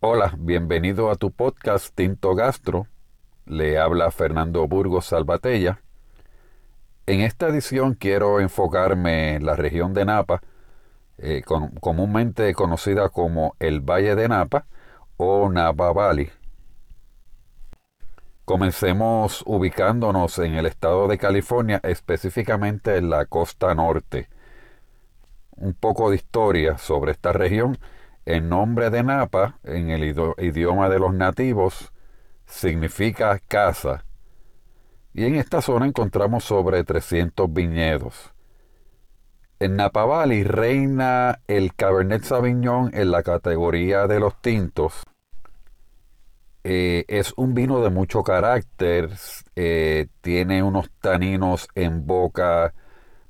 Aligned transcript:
Hola, 0.00 0.32
bienvenido 0.38 1.10
a 1.10 1.16
tu 1.16 1.32
podcast 1.32 1.92
Tinto 1.92 2.36
Gastro. 2.36 2.86
Le 3.46 3.80
habla 3.80 4.12
Fernando 4.12 4.68
Burgos 4.68 5.06
Salvatella. 5.06 5.80
En 7.06 7.20
esta 7.20 7.48
edición 7.48 7.94
quiero 7.94 8.38
enfocarme 8.38 9.34
en 9.34 9.44
la 9.44 9.56
región 9.56 9.94
de 9.94 10.04
Napa, 10.04 10.40
eh, 11.16 11.42
comúnmente 11.80 12.54
conocida 12.54 13.08
como 13.08 13.56
el 13.58 13.80
Valle 13.80 14.14
de 14.14 14.28
Napa 14.28 14.66
o 15.16 15.50
Napa 15.50 15.92
Valley. 15.92 16.30
Comencemos 18.44 19.42
ubicándonos 19.46 20.38
en 20.38 20.54
el 20.54 20.66
estado 20.66 21.08
de 21.08 21.18
California, 21.18 21.80
específicamente 21.82 22.98
en 22.98 23.10
la 23.10 23.26
costa 23.26 23.74
norte. 23.74 24.28
Un 25.56 25.74
poco 25.74 26.10
de 26.10 26.16
historia 26.16 26.78
sobre 26.78 27.10
esta 27.10 27.32
región 27.32 27.76
el 28.28 28.46
nombre 28.46 28.90
de 28.90 29.02
Napa, 29.02 29.58
en 29.64 29.88
el 29.88 30.04
idioma 30.04 30.90
de 30.90 30.98
los 30.98 31.14
nativos, 31.14 31.94
significa 32.44 33.38
casa. 33.38 34.04
Y 35.14 35.24
en 35.24 35.36
esta 35.36 35.62
zona 35.62 35.86
encontramos 35.86 36.44
sobre 36.44 36.84
300 36.84 37.50
viñedos. 37.50 38.34
En 39.58 39.76
Napa 39.76 40.04
Valley 40.04 40.44
reina 40.44 41.40
el 41.46 41.74
Cabernet 41.74 42.22
Sauvignon 42.22 42.90
en 42.92 43.10
la 43.12 43.22
categoría 43.22 44.06
de 44.06 44.20
los 44.20 44.38
tintos. 44.42 45.04
Eh, 46.64 47.06
es 47.08 47.32
un 47.38 47.54
vino 47.54 47.80
de 47.80 47.88
mucho 47.88 48.22
carácter, 48.22 49.08
eh, 49.56 50.08
tiene 50.20 50.62
unos 50.62 50.90
taninos 51.00 51.66
en 51.74 52.06
boca 52.06 52.74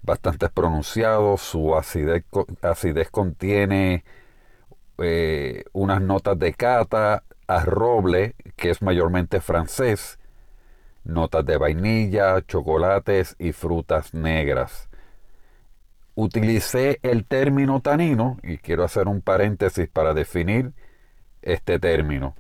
bastante 0.03 0.49
pronunciados, 0.49 1.41
su 1.41 1.77
acidez, 1.77 2.25
acidez 2.63 3.11
contiene 3.13 4.03
eh, 4.99 5.65
unas 5.73 6.01
notas 6.01 6.39
de 6.39 6.53
cata 6.55 7.25
a 7.47 7.65
roble, 7.65 8.35
que 8.57 8.71
es 8.71 8.83
mayormente 8.83 9.41
francés, 9.41 10.19
notas 11.05 11.47
de 11.47 11.57
vainilla, 11.57 12.43
chocolates 12.47 13.37
y 13.39 13.53
frutas 13.53 14.13
negras. 14.13 14.89
Utilicé 16.15 16.99
el 17.03 17.25
término 17.25 17.81
tanino 17.81 18.39
y 18.43 18.59
quiero 18.59 18.85
hacer 18.85 19.09
un 19.09 19.21
paréntesis 19.21 19.89
para 19.89 20.15
definir 20.15 20.73
este 21.43 21.79
término. 21.79 22.35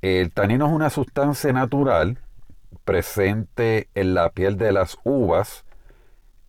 El 0.00 0.32
tanino 0.32 0.66
es 0.66 0.72
una 0.72 0.90
sustancia 0.90 1.52
natural 1.52 2.18
presente 2.84 3.88
en 3.94 4.14
la 4.14 4.30
piel 4.30 4.56
de 4.56 4.72
las 4.72 4.98
uvas, 5.04 5.64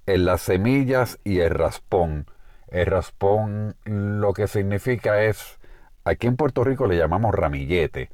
en 0.06 0.26
las 0.26 0.42
semillas 0.42 1.20
y 1.24 1.40
el 1.40 1.50
raspón 1.50 2.28
el 2.74 2.88
raspón 2.88 3.76
lo 3.86 4.34
que 4.34 4.48
significa 4.48 5.24
es, 5.24 5.60
aquí 6.04 6.28
en 6.28 6.36
Puerto 6.36 6.64
Rico 6.64 6.88
le 6.88 6.98
llamamos 6.98 7.34
ramillete. 7.34 8.10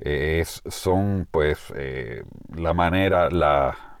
Es, 0.00 0.62
son 0.68 1.28
pues 1.30 1.72
eh, 1.76 2.24
la 2.54 2.74
manera, 2.74 3.30
la, 3.30 3.98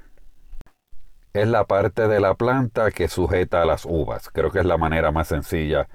es 1.32 1.48
la 1.48 1.64
parte 1.64 2.08
de 2.08 2.20
la 2.20 2.34
planta 2.34 2.90
que 2.92 3.08
sujeta 3.08 3.62
a 3.62 3.66
las 3.66 3.84
uvas. 3.84 4.30
Creo 4.30 4.50
que 4.50 4.60
es 4.60 4.66
la 4.66 4.78
manera 4.78 5.10
más 5.12 5.28
sencilla 5.28 5.88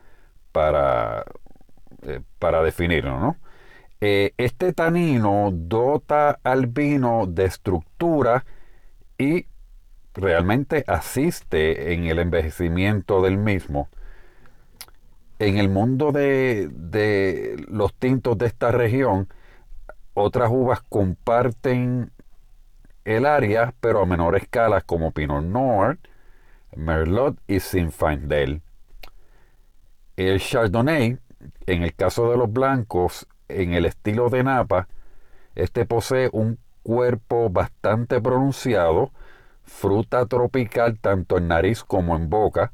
para, 0.52 1.24
eh, 2.04 2.22
para 2.40 2.62
definirlo, 2.62 3.20
¿no? 3.20 3.38
Eh, 4.02 4.34
este 4.38 4.74
tanino 4.74 5.50
dota 5.54 6.40
al 6.44 6.68
vino 6.68 7.26
de 7.28 7.46
estructura 7.46 8.46
y 9.18 9.48
realmente 10.14 10.84
asiste 10.88 11.94
en 11.94 12.06
el 12.06 12.20
envejecimiento 12.20 13.22
del 13.22 13.38
mismo 13.38 13.90
en 15.40 15.58
el 15.58 15.70
mundo 15.70 16.12
de, 16.12 17.66
los 17.70 17.94
tintos 17.94 18.38
de 18.38 18.46
esta 18.46 18.72
región, 18.72 19.30
otras 20.14 20.50
uvas 20.52 20.82
comparten 20.82 22.12
el 23.06 23.26
área, 23.26 23.74
pero 23.80 24.02
a 24.02 24.06
menor 24.06 24.36
escala, 24.36 24.82
como 24.82 25.12
Pinot 25.12 25.44
Noir, 25.44 25.98
Merlot 26.76 27.38
y 27.48 27.62
Zinfandel. 27.62 28.62
El 30.18 30.42
Chardonnay, 30.42 31.18
en 31.66 31.84
el 31.84 31.96
caso 31.96 32.30
de 32.30 32.38
los 32.38 32.52
blancos, 32.52 33.26
en 33.48 33.74
el 33.74 33.86
estilo 33.86 34.30
de 34.30 34.44
Napa, 34.44 34.90
este 35.56 35.86
posee 35.86 36.30
un 36.34 36.60
cuerpo 36.84 37.50
bastante 37.50 38.20
pronunciado, 38.20 39.12
fruta 39.64 40.26
tropical 40.26 41.00
tanto 41.00 41.38
en 41.38 41.48
nariz 41.48 41.84
como 41.84 42.18
en 42.18 42.30
boca, 42.30 42.74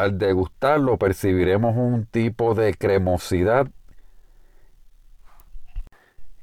al 0.00 0.16
degustarlo 0.18 0.96
percibiremos 0.96 1.76
un 1.76 2.06
tipo 2.06 2.54
de 2.54 2.74
cremosidad. 2.74 3.68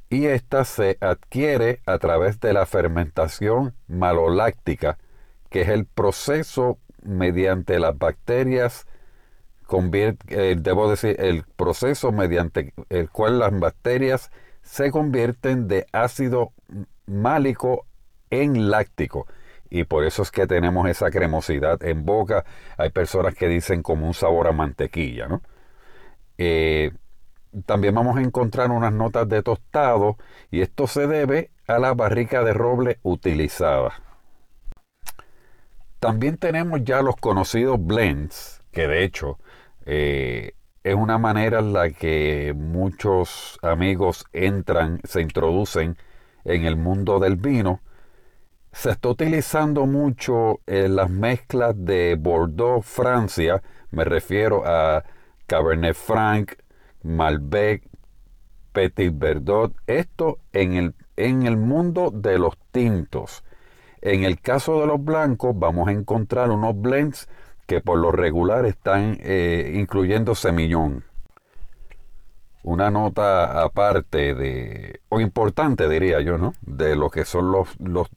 Y 0.09 0.27
esta 0.27 0.63
se 0.63 0.97
adquiere 1.01 1.81
a 1.85 1.97
través 1.97 2.39
de 2.39 2.53
la 2.53 2.65
fermentación 2.65 3.73
maloláctica, 3.87 4.97
que 5.49 5.61
es 5.61 5.69
el 5.69 5.85
proceso 5.85 6.77
mediante 7.01 7.79
las 7.79 7.97
bacterias 7.97 8.85
convierte, 9.65 10.51
eh, 10.51 10.55
debo 10.57 10.89
decir, 10.89 11.15
el 11.19 11.43
proceso 11.43 12.11
mediante 12.11 12.73
el 12.89 13.09
cual 13.09 13.39
las 13.39 13.59
bacterias 13.59 14.31
se 14.61 14.91
convierten 14.91 15.67
de 15.67 15.87
ácido 15.91 16.53
málico 17.05 17.85
en 18.29 18.69
láctico 18.69 19.25
y 19.69 19.83
por 19.83 20.03
eso 20.03 20.21
es 20.21 20.31
que 20.31 20.47
tenemos 20.47 20.87
esa 20.89 21.11
cremosidad 21.11 21.83
en 21.83 22.05
boca. 22.05 22.45
Hay 22.77 22.89
personas 22.89 23.35
que 23.35 23.47
dicen 23.47 23.81
como 23.81 24.07
un 24.07 24.13
sabor 24.13 24.47
a 24.47 24.51
mantequilla, 24.51 25.27
¿no? 25.27 25.41
Eh, 26.37 26.91
también 27.65 27.95
vamos 27.95 28.17
a 28.17 28.21
encontrar 28.21 28.71
unas 28.71 28.93
notas 28.93 29.27
de 29.27 29.41
tostado 29.41 30.17
y 30.51 30.61
esto 30.61 30.87
se 30.87 31.07
debe 31.07 31.51
a 31.67 31.79
la 31.79 31.93
barrica 31.93 32.43
de 32.43 32.53
roble 32.53 32.99
utilizada. 33.03 33.93
También 35.99 36.37
tenemos 36.37 36.83
ya 36.83 37.01
los 37.01 37.15
conocidos 37.15 37.83
blends, 37.83 38.61
que 38.71 38.87
de 38.87 39.03
hecho 39.03 39.39
eh, 39.85 40.53
es 40.83 40.95
una 40.95 41.17
manera 41.17 41.59
en 41.59 41.73
la 41.73 41.89
que 41.89 42.53
muchos 42.55 43.57
amigos 43.63 44.25
entran, 44.31 45.01
se 45.03 45.21
introducen 45.21 45.97
en 46.45 46.65
el 46.65 46.75
mundo 46.77 47.19
del 47.19 47.35
vino 47.35 47.81
se 48.77 48.91
está 48.91 49.09
utilizando 49.09 49.87
mucho 49.87 50.59
en 50.67 50.97
las 50.97 51.09
mezclas 51.09 51.73
de 51.75 52.15
Bordeaux, 52.15 52.85
Francia. 52.85 53.63
Me 53.89 54.03
refiero 54.03 54.67
a 54.67 55.03
Cabernet 55.47 55.95
Franc, 55.95 56.51
Malbec, 57.01 57.89
Petit 58.73 59.11
Verdot. 59.17 59.73
Esto 59.87 60.37
en 60.53 60.73
el, 60.73 60.95
en 61.15 61.47
el 61.47 61.57
mundo 61.57 62.11
de 62.13 62.37
los 62.37 62.55
tintos. 62.69 63.43
En 64.01 64.23
el 64.23 64.39
caso 64.39 64.79
de 64.79 64.85
los 64.85 65.03
blancos 65.03 65.57
vamos 65.57 65.87
a 65.87 65.91
encontrar 65.91 66.51
unos 66.51 66.79
blends 66.79 67.27
que 67.65 67.81
por 67.81 67.97
lo 67.97 68.11
regular 68.11 68.67
están 68.67 69.17
eh, 69.21 69.71
incluyendo 69.73 70.35
semillón. 70.35 71.03
Una 72.61 72.91
nota 72.91 73.63
aparte 73.63 74.35
de, 74.35 74.99
o 75.09 75.19
importante 75.19 75.89
diría 75.89 76.21
yo, 76.21 76.37
¿no? 76.37 76.53
De 76.61 76.95
lo 76.95 77.09
que 77.09 77.25
son 77.25 77.51
los, 77.51 77.69
los, 77.79 78.07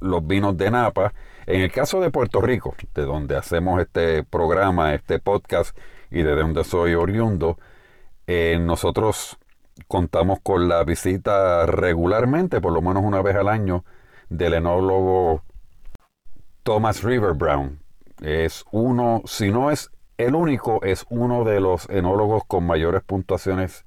los 0.00 0.26
vinos 0.26 0.56
de 0.56 0.70
Napa. 0.70 1.12
En 1.46 1.60
el 1.60 1.72
caso 1.72 2.00
de 2.00 2.10
Puerto 2.10 2.40
Rico, 2.40 2.74
de 2.94 3.02
donde 3.02 3.36
hacemos 3.36 3.80
este 3.80 4.22
programa, 4.24 4.94
este 4.94 5.18
podcast 5.18 5.76
y 6.10 6.22
de 6.22 6.34
donde 6.34 6.64
soy 6.64 6.94
oriundo, 6.94 7.58
eh, 8.26 8.58
nosotros 8.60 9.38
contamos 9.86 10.40
con 10.42 10.68
la 10.68 10.84
visita 10.84 11.66
regularmente, 11.66 12.60
por 12.60 12.72
lo 12.72 12.82
menos 12.82 13.02
una 13.02 13.22
vez 13.22 13.36
al 13.36 13.48
año, 13.48 13.84
del 14.28 14.54
enólogo 14.54 15.42
Thomas 16.62 17.02
River 17.02 17.34
Brown. 17.34 17.80
Es 18.20 18.64
uno, 18.72 19.22
si 19.24 19.50
no 19.50 19.70
es 19.70 19.90
el 20.18 20.34
único, 20.34 20.82
es 20.82 21.06
uno 21.08 21.44
de 21.44 21.60
los 21.60 21.88
enólogos 21.88 22.42
con 22.44 22.66
mayores 22.66 23.02
puntuaciones 23.02 23.86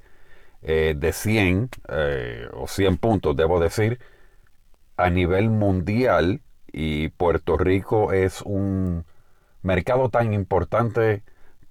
eh, 0.64 0.96
de 0.98 1.12
100 1.12 1.70
eh, 1.90 2.48
o 2.54 2.68
100 2.68 2.98
puntos, 2.98 3.36
debo 3.36 3.60
decir, 3.60 4.00
a 5.02 5.10
nivel 5.10 5.50
mundial 5.50 6.42
y 6.72 7.10
Puerto 7.10 7.58
Rico 7.58 8.14
es 8.14 8.42
un 8.42 9.06
mercado 9.62 10.10
tan 10.10 10.34
importante 10.34 11.24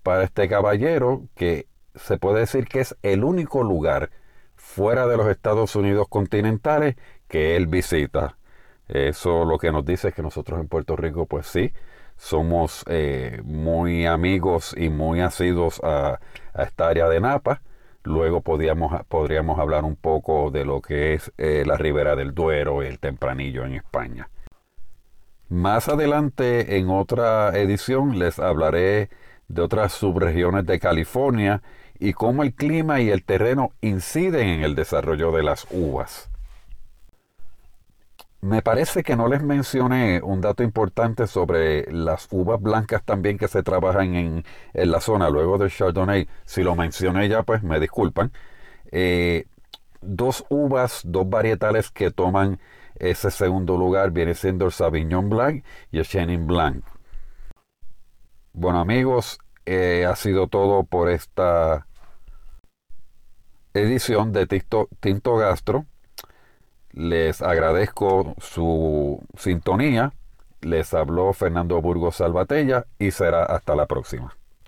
para 0.02 0.24
este 0.24 0.48
caballero 0.48 1.22
que 1.34 1.66
se 1.94 2.18
puede 2.18 2.40
decir 2.40 2.66
que 2.66 2.80
es 2.80 2.96
el 3.02 3.24
único 3.24 3.62
lugar 3.62 4.10
fuera 4.56 5.06
de 5.06 5.16
los 5.16 5.26
Estados 5.28 5.76
Unidos 5.76 6.08
continentales 6.08 6.96
que 7.28 7.56
él 7.56 7.66
visita. 7.66 8.36
Eso 8.88 9.44
lo 9.44 9.58
que 9.58 9.72
nos 9.72 9.84
dice 9.84 10.08
es 10.08 10.14
que 10.14 10.22
nosotros 10.22 10.60
en 10.60 10.68
Puerto 10.68 10.96
Rico, 10.96 11.26
pues 11.26 11.46
sí, 11.46 11.72
somos 12.16 12.84
eh, 12.88 13.40
muy 13.44 14.06
amigos 14.06 14.74
y 14.76 14.90
muy 14.90 15.20
asidos 15.20 15.80
a, 15.82 16.20
a 16.52 16.62
esta 16.62 16.88
área 16.88 17.08
de 17.08 17.20
Napa 17.20 17.62
Luego 18.02 18.40
podríamos, 18.40 19.58
hablar 19.58 19.84
un 19.84 19.96
poco 19.96 20.50
de 20.50 20.64
lo 20.64 20.80
que 20.80 21.14
es 21.14 21.32
eh, 21.36 21.64
la 21.66 21.76
ribera 21.76 22.16
del 22.16 22.34
Duero 22.34 22.82
y 22.82 22.86
el 22.86 22.98
Tempranillo 22.98 23.64
en 23.64 23.74
España. 23.74 24.30
Más 25.48 25.88
adelante 25.88 26.78
en 26.78 26.88
otra 26.88 27.50
edición 27.58 28.18
les 28.18 28.38
hablaré 28.38 29.10
de 29.48 29.62
otras 29.62 29.92
subregiones 29.92 30.64
de 30.64 30.78
California 30.78 31.62
y 31.98 32.12
cómo 32.12 32.42
el 32.42 32.54
clima 32.54 33.00
y 33.00 33.10
el 33.10 33.24
terreno 33.24 33.72
inciden 33.80 34.48
en 34.48 34.64
el 34.64 34.74
desarrollo 34.74 35.32
de 35.32 35.42
las 35.42 35.66
uvas. 35.70 36.30
Me 38.42 38.62
parece 38.62 39.02
que 39.02 39.16
no 39.16 39.28
les 39.28 39.42
mencioné 39.42 40.22
un 40.22 40.40
dato 40.40 40.62
importante 40.62 41.26
sobre 41.26 41.90
las 41.92 42.26
uvas 42.30 42.60
blancas 42.60 43.02
también 43.04 43.36
que 43.36 43.48
se 43.48 43.62
trabajan 43.62 44.14
en, 44.14 44.44
la 44.72 45.00
zona 45.00 45.28
luego 45.28 45.58
del 45.58 45.70
Chardonnay. 45.70 46.26
Si 46.46 46.62
lo 46.62 46.74
mencioné 46.74 47.28
ya, 47.28 47.42
pues 47.42 47.62
me 47.62 47.78
disculpan. 47.78 48.32
Eh, 48.92 49.46
dos 50.00 50.44
uvas, 50.48 51.02
dos 51.04 51.28
varietales 51.28 51.90
que 51.90 52.10
toman 52.10 52.58
ese 52.96 53.30
segundo 53.30 53.76
lugar 53.76 54.10
viene 54.10 54.34
siendo 54.34 54.66
el 54.66 54.72
Sauvignon 54.72 55.28
Blanc 55.28 55.64
y 55.90 55.98
el 55.98 56.06
Chenin 56.06 56.46
Blanc. 56.46 56.84
Bueno 58.52 58.80
amigos, 58.80 59.38
eh, 59.66 60.06
ha 60.06 60.16
sido 60.16 60.48
todo 60.48 60.84
por 60.84 61.10
esta 61.10 61.86
edición 63.74 64.32
de 64.32 64.46
Tinto 64.46 65.36
Gastro. 65.36 65.86
Les 66.92 67.42
agradezco 67.42 68.34
su 68.38 69.22
sintonía. 69.36 70.12
Les 70.60 70.92
habló 70.92 71.32
Fernando 71.32 71.80
Burgos 71.80 72.16
Salvatella 72.16 72.86
y 72.98 73.12
será 73.12 73.44
hasta 73.44 73.74
la 73.74 73.86
próxima. 73.86 74.36